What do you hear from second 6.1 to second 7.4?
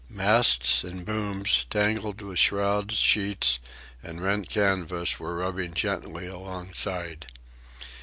alongside.